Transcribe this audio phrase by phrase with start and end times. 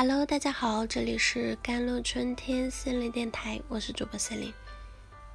[0.00, 4.54] Hello，大家好，这里是甘露春天心灵电台，我是主播心灵。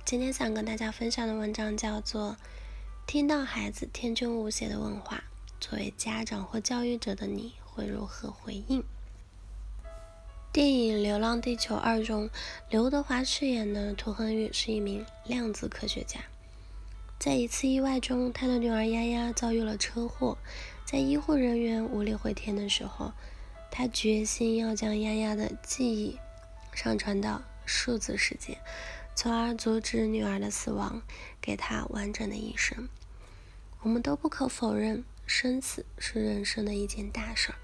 [0.06, 2.32] 今天想跟大家分享的文章叫做
[3.06, 5.22] 《听到孩子天真无邪的问话，
[5.60, 8.80] 作为家长或教育者的你会如何回应》。
[10.54, 12.30] 电影《流浪地球二》中，
[12.70, 16.22] 刘德华饰演的涂恒宇是一名量子科学家。
[17.20, 20.38] 在一次意外中，他的女儿丫丫遭遇了车祸，
[20.86, 23.12] 在医护人员无力回天的时候，
[23.76, 26.20] 他决心要将丫丫的记忆
[26.76, 28.60] 上传到数字世界，
[29.16, 31.02] 从而阻止女儿的死亡，
[31.42, 32.88] 给她完整的一生。
[33.82, 37.56] 我们都不可否认，生死是人生的一件大事儿。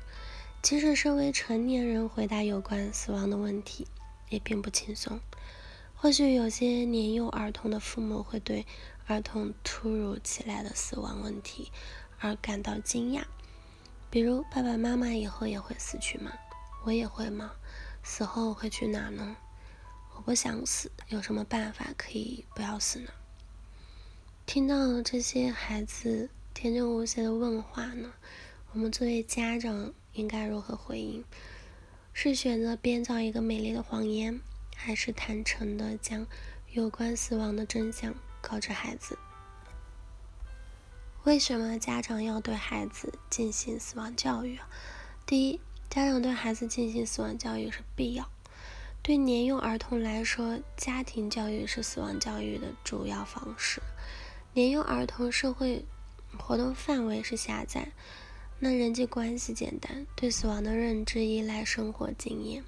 [0.63, 3.85] 即使身为成年人，回答有关死亡的问题
[4.29, 5.19] 也并不轻松。
[5.93, 8.65] 或许有些年幼儿童的父母会对
[9.05, 11.71] 儿童突如其来的死亡问题
[12.17, 13.25] 而感到惊讶，
[14.09, 16.31] 比如爸爸妈妈以后也会死去吗？
[16.85, 17.51] 我也会吗？
[18.03, 19.35] 死后会去哪呢？
[20.15, 23.11] 我不想死，有什么办法可以不要死呢？
[24.45, 28.13] 听到这些孩子天真无邪的问话呢，
[28.73, 29.93] 我们作为家长。
[30.13, 31.23] 应该如何回应？
[32.13, 34.41] 是选择编造一个美丽的谎言，
[34.75, 36.25] 还是坦诚的将
[36.71, 39.17] 有关死亡的真相告知孩子？
[41.29, 44.57] 为什么家长要对孩子进行死亡教育？
[45.27, 48.27] 第一，家长对孩子进行死亡教育是必要。
[49.03, 53.79] 对年幼儿童来说，家庭教育是死亡教育的主要方式。
[54.53, 55.85] 年幼儿童社会
[56.35, 57.91] 活动范围是狭窄。
[58.57, 62.63] 那人际关系简单，对死亡的认知依赖生活经验。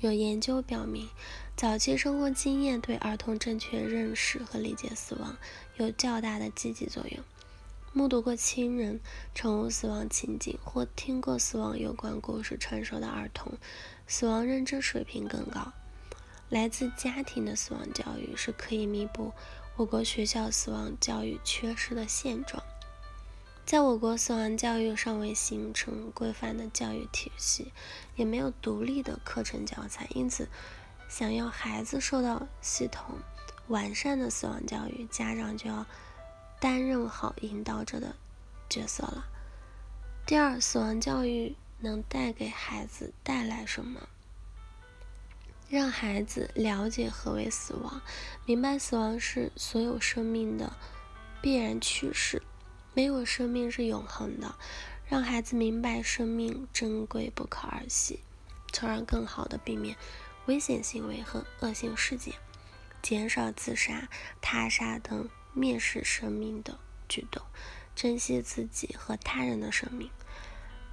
[0.00, 1.06] 有研究表明，
[1.54, 5.36] 早期生活经验对儿童正确认识和理解死亡
[5.76, 7.22] 有较大的积极作用。
[7.96, 9.00] 目睹过亲人、
[9.34, 13.54] 宠物死亡情景或听过死亡有关故事传说的儿童，
[14.06, 15.72] 死亡认知水平更高。
[16.50, 19.32] 来自家庭的死亡教育是可以弥补
[19.76, 22.62] 我国学校死亡教育缺失的现状。
[23.64, 27.72] 在我国，死亡教育尚未形成规范的教育体系，
[28.14, 30.46] 也没有独立的课程教材，因此，
[31.08, 33.16] 想要孩子受到系统
[33.68, 35.86] 完善的死亡教育，家长就要
[36.60, 38.16] 担任好引导者的
[38.68, 39.26] 角色了。
[40.24, 44.08] 第二，死亡教育能带给孩子带来什么？
[45.68, 48.00] 让孩子了解何为死亡，
[48.44, 50.76] 明白死亡是所有生命的
[51.42, 52.42] 必然趋势。
[52.94, 54.54] 没有生命是永恒的，
[55.06, 58.20] 让孩子明白生命珍贵不可儿戏，
[58.72, 59.96] 从而更好的避免
[60.46, 62.34] 危险行为和恶性事件，
[63.02, 64.08] 减少自杀、
[64.40, 66.78] 他杀等蔑视生命的
[67.08, 67.42] 举动，
[67.94, 70.10] 珍惜自己和他人的生命。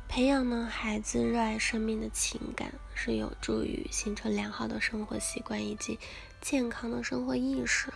[0.08, 6.00] 培养呢孩子热爱生命的情感，是有助于形成良好的生活习惯以及
[6.40, 7.92] 健康的生活意识，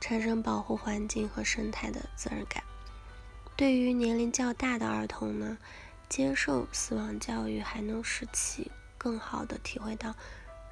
[0.00, 2.64] 产生保护环境和生态的责任感。
[3.54, 5.58] 对于年龄较大的儿童呢，
[6.08, 10.14] 接受死亡教育还能使其更好的体会到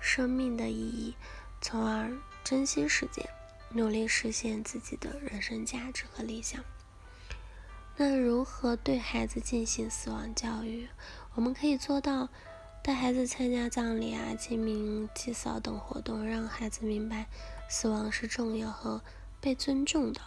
[0.01, 1.15] 生命的意义，
[1.61, 2.11] 从而
[2.43, 3.29] 珍惜时间，
[3.71, 6.65] 努力实现自己的人生价值和理想。
[7.97, 10.89] 那如何对孩子进行死亡教育？
[11.35, 12.29] 我们可以做到
[12.83, 17.27] 带孩子参加葬礼啊、清明祭扫等活动，让孩子明白
[17.69, 19.03] 死亡是重要和
[19.41, 20.21] 被尊重的。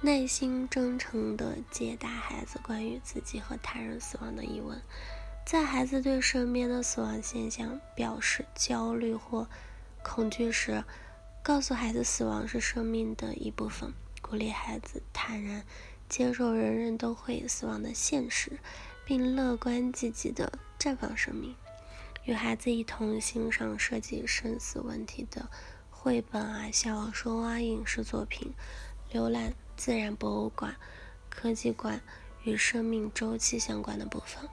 [0.00, 4.80] 耐心真诚地解答孩子关于自己和他人死亡的疑问，
[5.44, 9.48] 在孩子对身边的死亡现象表示焦虑或
[10.02, 10.84] 恐惧时，
[11.48, 15.64] 告诉孩子死亡是生命的一部分，鼓励孩子坦然
[16.06, 18.58] 接受人人都会死亡的现实，
[19.06, 21.56] 并乐观积极地绽放生命。
[22.24, 25.48] 与孩子一同欣赏涉及生死问题的
[25.90, 28.52] 绘本啊、小说啊、影视作品，
[29.10, 29.54] 浏览。
[29.74, 30.76] 自然博物馆、
[31.30, 32.02] 科技馆
[32.42, 34.46] 与生命周期相关的部分，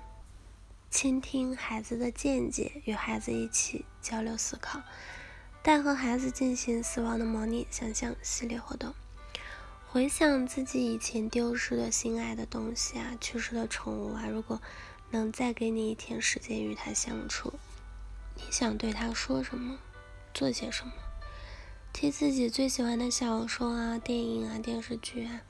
[0.90, 4.82] 倾听孩子的见解，与孩子一起交流思考，
[5.66, 8.94] 带和孩子进行死亡的模拟想象系列活动，
[9.90, 14.62] 回想自己以前丢失的心爱的东西啊，去世的宠物啊，如果
[15.10, 17.52] 能再给你一天时间与它相处，
[18.36, 19.80] 你想对它说什么，
[20.36, 20.94] 做些什么？
[21.92, 25.42] 替自己最喜欢的小说啊、电影啊、电视剧啊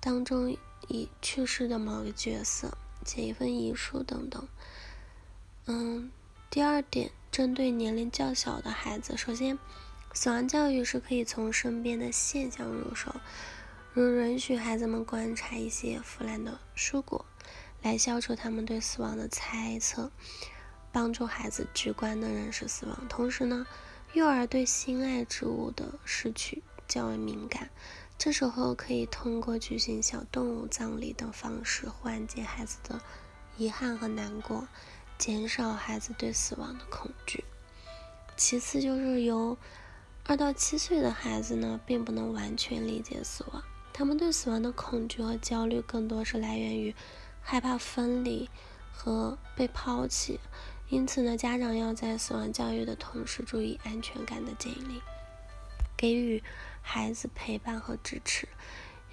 [0.00, 0.56] 当中
[0.88, 4.48] 已去世的某个角色写一份遗书等等。
[5.66, 6.10] 嗯，
[6.48, 9.58] 第二点，针对年龄较小的孩子，首先，
[10.12, 13.14] 死亡教育是可以从身边的现象入手，
[13.92, 17.24] 如允许孩子们观察一些腐烂的蔬果，
[17.82, 20.10] 来消除他们对死亡的猜测。
[20.92, 23.06] 帮助孩子直观的认识死亡。
[23.08, 23.64] 同时呢，
[24.12, 27.70] 幼儿对心爱之物的失去较为敏感，
[28.18, 33.00] 这时候可以通过举行小动物葬礼等方式缓解孩子的
[33.56, 34.66] 遗憾和难过，
[35.20, 37.44] 减少孩子对死亡的恐惧。
[38.38, 39.54] 其次就是由
[40.24, 43.62] 二到七岁的孩子呢，并不能完全理解死亡，
[43.92, 46.94] 他们对死亡的恐惧和焦虑更多是来源于
[47.42, 48.48] 害怕分离
[48.90, 50.40] 和被抛弃。
[50.88, 55.02] 因此呢，家长要在死亡教育的同时注意安全感的建立，
[55.98, 56.42] 给予
[56.80, 58.48] 孩子陪伴和支持。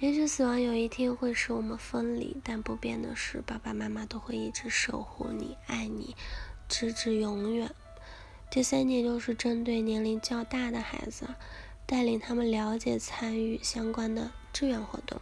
[0.00, 6.14] 也许死亡有一天会使我们分离，但不变的是，爸爸妈妈都会一直守护你、爱你，
[6.68, 7.68] 直至永远。
[8.48, 11.26] 第三点就是针对年龄较大的孩子，
[11.84, 15.20] 带领他们了解参与相关的志愿活动，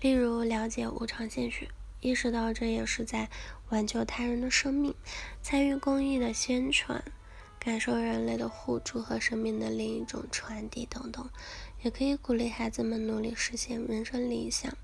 [0.00, 1.68] 例如了解无偿献血，
[2.00, 3.30] 意识到这也是在
[3.68, 4.92] 挽救他人的生命，
[5.40, 7.00] 参与公益的宣传，
[7.68, 11.28] 感受人类的互助和生命的另一种传递等等。
[11.82, 14.74] 也可以鼓励孩子们努力实现人生理想，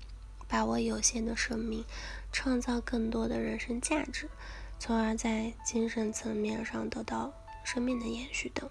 [0.47, 1.83] 把握有限的生命，
[2.31, 4.29] 创造更多的人生价值。
[4.77, 7.33] 从而在精神层面上得到
[7.63, 8.69] 生命的延续等。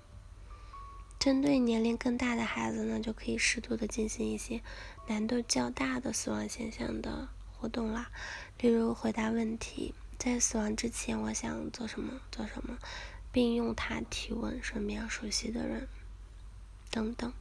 [1.19, 4.63] 针对年龄更大的孩子呢，就可以适度的进行一些
[5.09, 8.13] 难度较大的死亡现象的活动啦，
[8.61, 12.79] 例如回答问题，在死亡之前我想做什么做什么，
[13.35, 15.89] 并用它提问身边熟悉的人
[16.93, 17.33] 等等。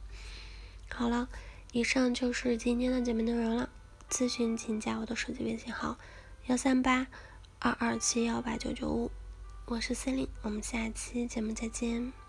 [0.90, 1.28] 好了，
[1.70, 3.70] 以上就是今天的节目内容了。
[4.10, 5.96] 咨询请加我的手机微信号：
[6.46, 7.06] 幺三八。
[7.60, 9.10] 二二七幺八九九五，
[9.64, 12.23] 我是森林，我们下期节目再见。